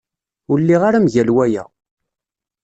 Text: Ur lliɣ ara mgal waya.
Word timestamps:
Ur 0.51 0.57
lliɣ 0.61 0.81
ara 0.87 0.99
mgal 1.05 1.29
waya. 1.35 1.63